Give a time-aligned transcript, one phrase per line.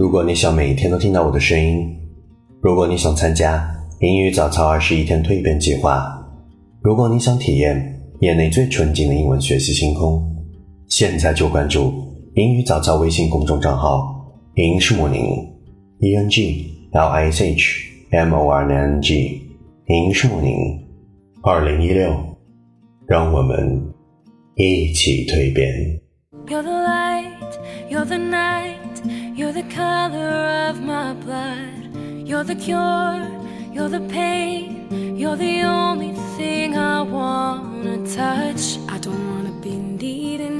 [0.00, 1.94] 如果你想每天都听到我的声音，
[2.62, 6.26] 如果你想参加英语早操二十一天蜕变计划，
[6.80, 10.26] 如果你想体验业内最纯净的英文学习星空，
[10.88, 11.92] 现在就关注
[12.34, 14.00] 英语早操微信公众账号
[14.56, 15.20] “英式莫宁
[16.00, 19.42] ”，E N G L I S H M O R N G，
[19.88, 20.56] 英式莫宁，
[21.42, 22.10] 二零一六，
[23.06, 23.92] 让我们
[24.54, 25.68] 一起蜕变。
[26.46, 27.26] You're the light,
[27.90, 28.79] you're the night,
[29.40, 31.96] you're the color of my blood.
[32.28, 33.26] You're the cure,
[33.72, 38.62] you're the pain, you're the only thing I wanna touch.
[38.94, 40.58] I don't wanna be needing.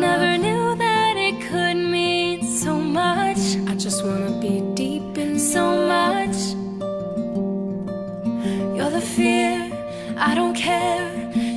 [0.00, 3.42] Never knew that it could mean so much.
[3.70, 5.64] I just wanna be deep in so
[5.94, 6.38] much.
[8.76, 9.56] You're the fear,
[10.16, 11.10] I don't care,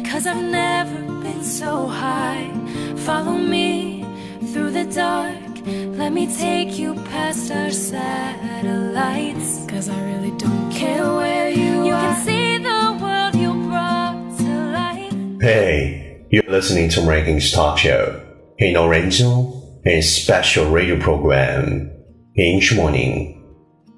[0.09, 2.51] cause I've never been so high.
[3.07, 4.03] Follow me
[4.51, 5.44] through the dark,
[5.96, 9.66] let me take you past our satellites.
[9.66, 12.00] Cause I really don't care where you, you are.
[12.00, 15.12] can see the world you brought to life.
[15.40, 18.20] Hey, you're listening to Rankings Talk Show,
[18.58, 21.90] an original and special radio program.
[22.36, 23.34] English Morning，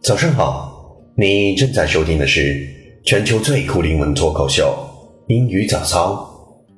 [0.02, 2.66] 早上好，你正在收听的是
[3.04, 4.74] 全球最酷的英文脱口秀——
[5.28, 6.28] 英语早操。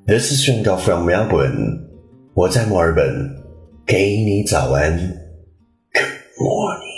[0.06, 1.80] This is Randall from Melbourne，
[2.34, 3.30] 我在墨尔本，
[3.88, 4.96] 给你早安。
[5.92, 6.04] Good
[6.38, 6.94] morning。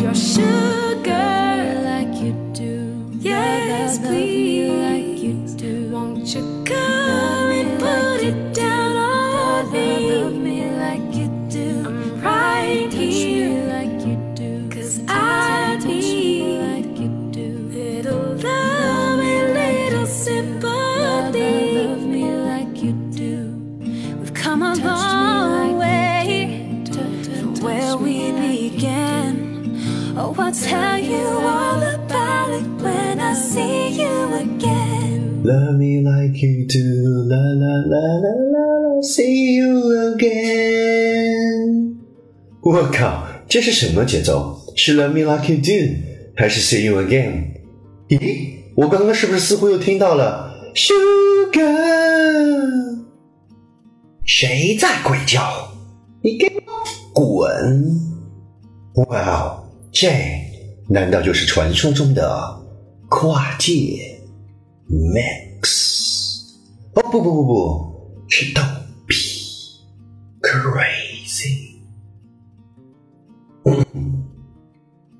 [0.00, 3.10] Your sugar like you do.
[3.20, 4.70] Yes, please.
[4.70, 5.90] Like you do.
[5.90, 7.03] Won't you come
[30.45, 35.41] I'll tell you all about it when I see you again.
[35.43, 41.97] Love me like you do, la la la la la la, see you again。
[42.61, 44.55] 我靠，这是什么节奏？
[44.75, 45.95] 是 Love me like you do，
[46.35, 47.47] 还是 See you again？
[48.09, 51.63] 咦，我刚刚是不是似乎又听到了 Sugar？
[54.23, 55.41] 谁在鬼叫？
[56.21, 56.71] 你给我
[57.15, 57.99] 滚！
[59.07, 59.64] 哇哦，
[59.97, 60.09] 这
[60.89, 62.27] 难道就是传说中的
[63.07, 63.71] 跨界
[64.89, 66.51] ？Max，
[66.95, 68.61] 哦不不不不，是逗
[69.07, 69.15] 比
[70.41, 71.77] ，Crazy。
[73.63, 74.25] 嗯，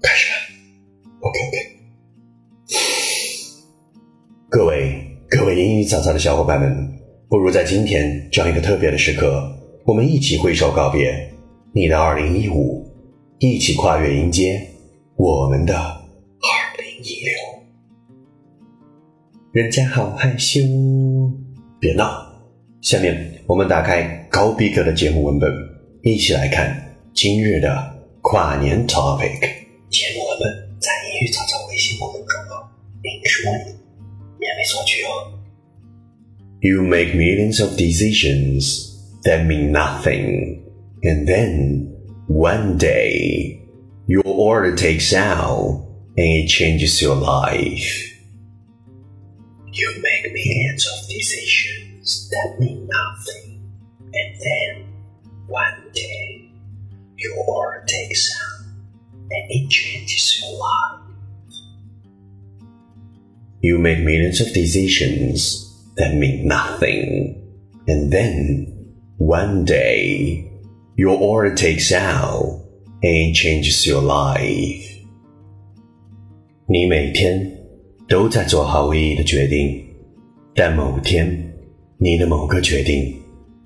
[0.02, 0.38] 开始了
[1.22, 1.58] ，OK OK。
[4.50, 7.00] 各位各位英语早早的小伙伴们，
[7.30, 9.42] 不如在今天这样一个特别的时刻，
[9.86, 11.34] 我们一起挥手告别
[11.72, 12.85] 你的二零一五，
[13.40, 14.66] 一起跨越迎接
[15.18, 17.34] 我们的二零一六。
[19.52, 20.62] 人家好害羞，
[21.78, 22.08] 别闹。
[22.80, 25.52] 下面我们打开高逼格的节目文本，
[26.02, 29.42] 一起来看今日的跨年 topic。
[29.90, 32.72] 节目文本在英语早早微信公众账号
[33.04, 33.76] English Morning
[34.40, 35.38] 免费索取哦。
[36.62, 40.62] You make millions of decisions that mean nothing,
[41.02, 41.95] and then
[42.28, 43.62] one day
[44.08, 45.86] your order takes out
[46.18, 48.12] and it changes your life.
[49.72, 53.62] You make millions of decisions that mean nothing,
[54.14, 54.94] and then
[55.48, 56.52] one day
[57.18, 58.66] your order takes out
[59.32, 61.02] and it changes your life.
[63.62, 67.42] You make millions of decisions that mean nothing,
[67.88, 70.55] and then one day
[70.97, 72.61] your order takes out
[73.03, 74.87] and it changes your life.
[76.67, 77.51] 你每天
[78.09, 79.85] 都在做毫无意义的决定，
[80.55, 81.53] 但某天，
[81.99, 83.15] 你的某个决定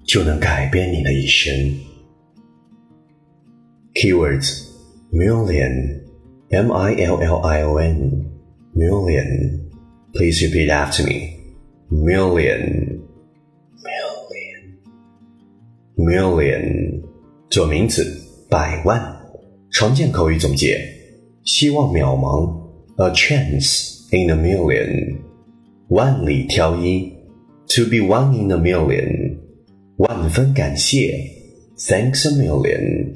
[0.04, 1.52] 就能改变你的一生。
[3.94, 4.64] Keywords:
[5.12, 6.00] million,
[6.50, 8.26] M-I-L-L-I-O-N,
[8.74, 9.60] million.
[10.12, 11.34] Please repeat after me.
[11.90, 13.00] Million,
[13.82, 14.78] million,
[15.96, 17.02] million.
[17.49, 18.05] 做名词，
[18.47, 19.01] 百万。
[19.71, 20.79] 常见口语总结：
[21.43, 22.47] 希望渺茫
[22.97, 25.17] ，a chance in a million，
[25.87, 27.11] 万里挑一
[27.67, 29.35] ，to be one in a million，
[29.97, 31.19] 万分感谢
[31.75, 33.15] ，thanks a million。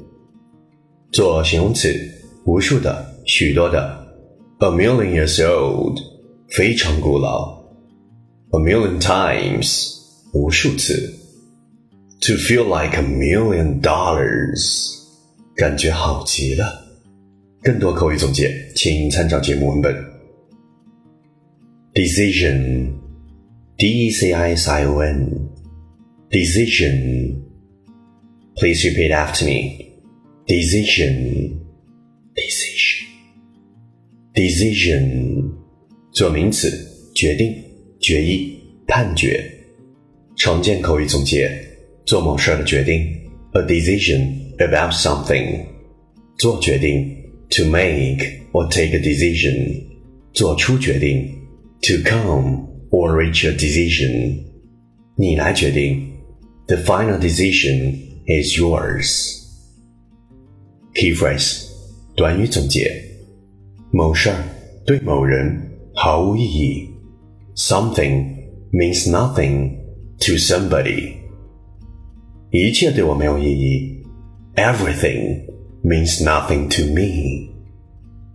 [1.12, 1.88] 做形容词，
[2.44, 4.04] 无数的，许多的
[4.58, 5.96] ，a million years old，
[6.48, 7.62] 非常古老
[8.50, 9.94] ，a million times，
[10.32, 11.13] 无数次
[12.23, 14.97] ，to feel like a million dollars，
[15.55, 16.87] 感觉好极了。
[17.61, 19.95] 更多口语总结，请参照节目文本。
[21.93, 22.93] Decision,
[23.77, 25.49] D E C I S I O N,
[26.29, 27.41] decision.
[28.55, 29.85] Please repeat after me.
[30.45, 31.59] Decision,
[32.33, 33.05] decision,
[34.33, 35.51] decision.
[36.11, 36.69] 做名词，
[37.13, 37.55] 决定、
[37.99, 39.43] 决议、判决。
[40.35, 41.49] 常见口语总结：
[42.05, 43.01] 做某事的决定，
[43.53, 45.65] a decision about something。
[46.37, 47.15] 做决定，
[47.49, 49.83] to make or take a decision。
[50.33, 51.27] 做出决定，
[51.81, 54.37] to come or reach a decision。
[55.15, 56.07] 你来决定，
[56.67, 57.95] the final decision
[58.25, 61.65] is yours。Key phrase，
[62.15, 63.03] 短语总结：
[63.91, 64.43] 某事儿
[64.85, 65.61] 对某人
[65.93, 66.89] 毫无意义。
[67.55, 68.37] Something
[68.71, 69.75] means nothing
[70.19, 71.15] to somebody.
[72.54, 74.00] 一切对我没有意义。
[74.54, 75.44] Everything
[75.82, 77.52] means nothing to me.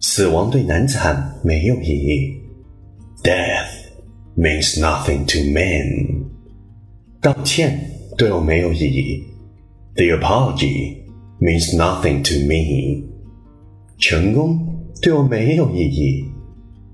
[0.02, 2.38] 死亡对男子汉没有意义。
[3.24, 3.70] Death
[4.36, 6.26] means nothing to men.
[7.22, 7.80] 道歉
[8.18, 9.24] 对我没有意义。
[9.96, 10.98] The apology
[11.40, 13.02] means nothing to me.
[14.00, 14.60] 成功
[15.02, 16.26] 对我没有意义。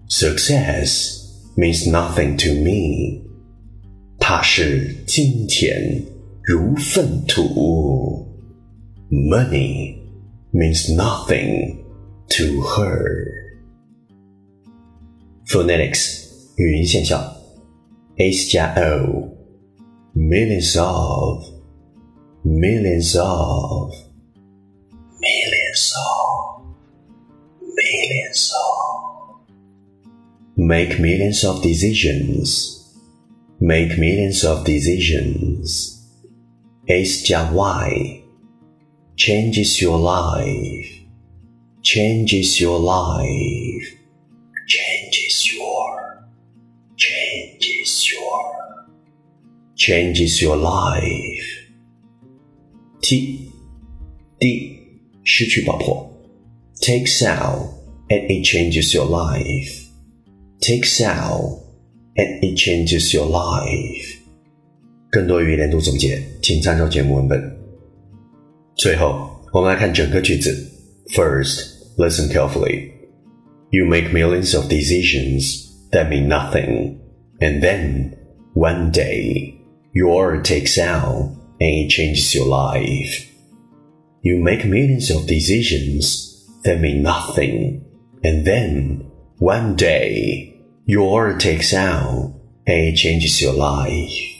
[0.10, 1.24] Success
[1.57, 3.24] means nothing to me.
[4.19, 6.04] 它是金钱
[6.44, 8.26] 如粪土。
[9.11, 9.99] Money
[10.52, 11.85] means nothing
[12.29, 13.26] to her.
[15.47, 16.26] Phonetics
[16.56, 17.20] 语音现象，
[18.17, 19.29] s 加 o
[20.14, 21.44] millions of
[22.44, 23.93] millions of
[25.19, 26.62] millions of
[27.75, 29.41] millions of
[30.55, 32.79] make millions of decisions
[33.58, 35.94] make millions of decisions.
[36.87, 38.23] S 加 Y
[39.17, 40.88] changes your life,
[41.82, 43.99] changes your life,
[44.67, 46.25] changes your,
[46.97, 48.87] changes your,
[49.76, 51.44] changes your life.
[53.00, 53.50] T
[54.38, 54.79] D
[55.25, 56.08] 失去爆破，
[56.81, 57.69] takes out
[58.08, 59.87] and it changes your life.
[60.61, 61.62] Takes out
[62.17, 64.13] and it changes your life。
[65.14, 67.43] 更多语言连读总结，请参照节目文本。
[68.76, 70.55] 最后，我们来看整个句子。
[71.14, 72.93] First, listen carefully.
[73.70, 76.99] You make millions of decisions that mean nothing,
[77.41, 78.17] and then
[78.55, 79.55] one day
[79.93, 83.26] your takes out and it changes your life.
[84.23, 87.82] You make millions of decisions that mean nothing,
[88.23, 90.55] and then one day
[90.87, 92.32] your takes out
[92.67, 94.33] and changes your life.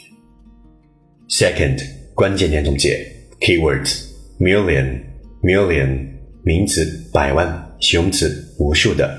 [1.29, 1.81] Second,
[2.15, 3.07] 关键点总结
[3.41, 4.05] keywords
[4.39, 5.01] million
[5.43, 6.07] million
[6.43, 9.17] 名词百万形容词无数的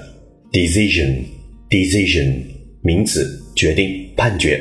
[0.52, 1.26] decision
[1.70, 2.46] decision
[2.82, 4.60] 名词决定判决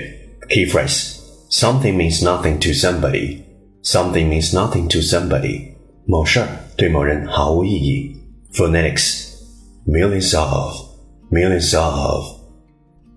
[0.48, 1.16] key phrase
[1.50, 3.38] something means nothing to somebody
[3.82, 5.60] something means nothing to somebody
[6.06, 8.16] 某事儿对某人毫无意义
[8.52, 9.26] phonetics
[9.86, 10.90] millions of
[11.30, 12.40] millions of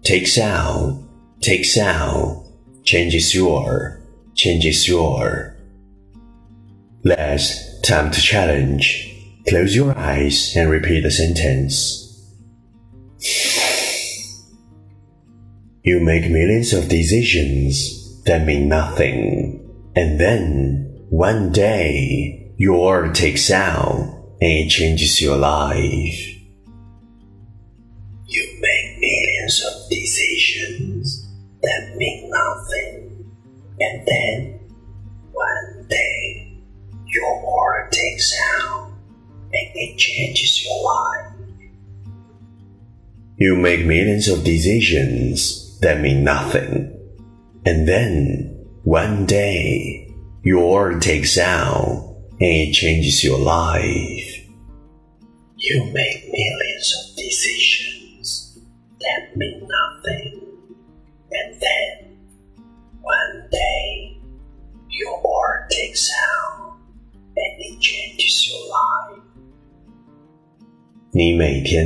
[0.03, 1.01] takes out,
[1.41, 2.45] takes out,
[2.83, 3.96] changes your,
[4.38, 5.56] Changes your.
[7.02, 9.04] Last time to challenge.
[9.48, 12.04] Close your eyes and repeat the sentence.
[15.82, 19.58] You make millions of decisions that mean nothing,
[19.96, 26.37] and then one day your takes out and it changes your life.
[33.80, 34.60] And then
[35.32, 36.62] one day
[37.06, 38.90] your order takes out
[39.52, 41.32] and it changes your life.
[43.36, 46.92] You make millions of decisions that mean nothing,
[47.64, 54.44] and then one day your order takes out and it changes your life.
[55.56, 57.77] You make millions of decisions
[71.18, 71.84] 你每天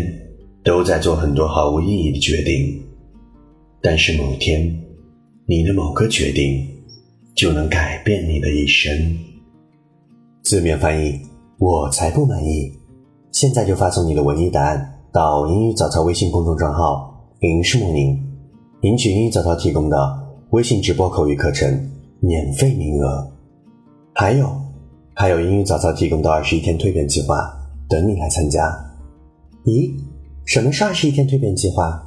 [0.63, 2.79] 都在做很多毫无意义的决定，
[3.81, 4.63] 但是某天，
[5.47, 6.63] 你的某个决定
[7.35, 8.93] 就能改变你的一生。
[10.43, 11.19] 字面翻译：
[11.57, 12.71] 我才不满意。
[13.31, 18.23] 现在就发送你的文艺答案到英语早操微信公众账号“英式梦宁”，
[18.83, 19.97] 领取英语早操提供的
[20.51, 23.27] 微信直播口语课程免费名额。
[24.13, 24.55] 还有，
[25.15, 27.51] 还有英语早操提供的二十一天蜕变计划，
[27.89, 28.92] 等你来参加。
[29.65, 29.95] 咦，
[30.45, 32.03] 什么是二十一天蜕变计划？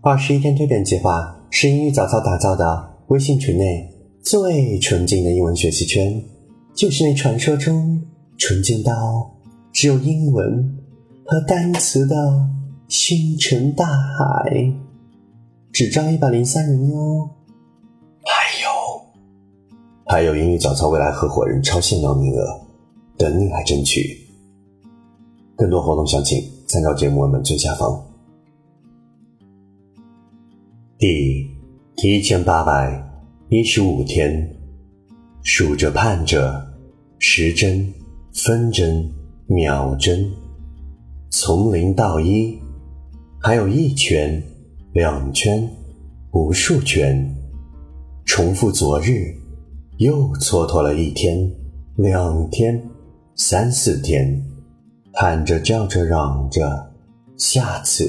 [0.00, 3.88] 二十一天蜕变计划是英语早操打造的微信群内
[4.22, 6.20] 最纯净的英文学习圈，
[6.74, 8.02] 就是那传说中
[8.36, 9.30] 纯净到
[9.72, 10.78] 只有英文
[11.24, 12.16] 和单词的
[12.88, 14.72] 星辰大海，
[15.72, 17.30] 只招一百零三人哟。
[18.24, 18.68] 还有，
[20.06, 22.60] 还有英语早操未来合伙人超限量名额，
[23.16, 24.26] 等你来争取。
[25.56, 28.04] 更多活动详情参照节目文本最下方。
[30.98, 31.48] 第
[32.02, 33.00] 一千八百
[33.48, 34.52] 一十五天，
[35.42, 36.66] 数着盼着，
[37.20, 37.86] 时针、
[38.34, 39.08] 分针、
[39.46, 40.28] 秒针，
[41.30, 42.58] 从零到一，
[43.40, 44.42] 还有一圈、
[44.92, 45.68] 两圈、
[46.32, 47.32] 无数圈，
[48.24, 49.32] 重复昨日，
[49.98, 51.48] 又蹉跎了一天、
[51.94, 52.82] 两天、
[53.36, 54.55] 三四天。
[55.18, 56.92] 喊着叫着嚷着，
[57.38, 58.06] 下次，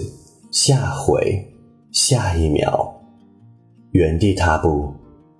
[0.51, 1.41] 下回，
[1.89, 2.93] 下一秒，
[3.91, 4.91] 原地踏步，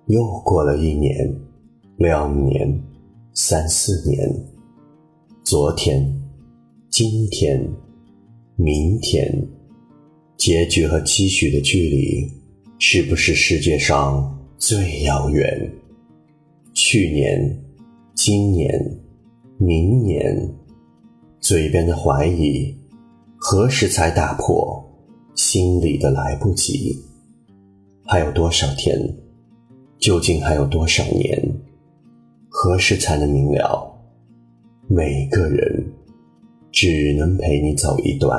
[0.06, 1.30] 又过了一年，
[1.98, 2.66] 两年，
[3.34, 4.26] 三四年，
[5.44, 6.10] 昨天，
[6.88, 7.62] 今天，
[8.56, 9.30] 明天，
[10.38, 12.32] 结局和期许的距离，
[12.78, 15.70] 是不是世界上最遥远？
[16.72, 17.62] 去年，
[18.14, 18.98] 今年，
[19.58, 20.57] 明年。
[21.48, 22.76] 嘴边的怀疑，
[23.38, 24.84] 何时才打破？
[25.34, 26.94] 心里的来不及。
[28.04, 29.16] 还有多少天？
[29.98, 31.42] 究竟还有多少年？
[32.50, 33.98] 何时才能明了？
[34.88, 35.90] 每个人
[36.70, 38.38] 只能陪你走一段，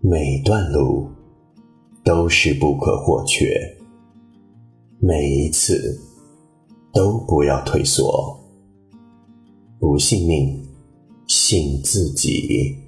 [0.00, 1.06] 每段路
[2.02, 3.46] 都是不可或缺。
[5.00, 6.00] 每一次
[6.94, 8.34] 都不要退缩，
[9.78, 10.63] 不信命。
[11.36, 12.78] 醒自己。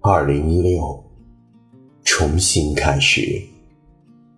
[0.00, 1.04] 二零一六，
[2.02, 3.42] 重新开始，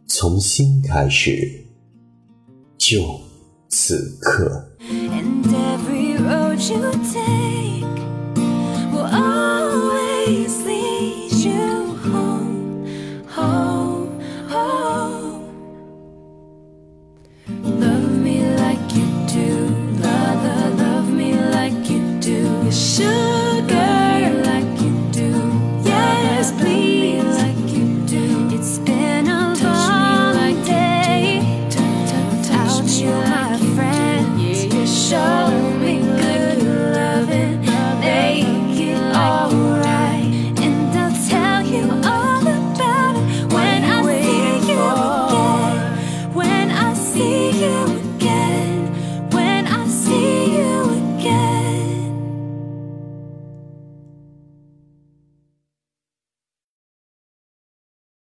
[0.09, 1.65] 从新开始，
[2.77, 3.21] 就
[3.69, 4.77] 此刻。
[4.81, 7.78] And every road you take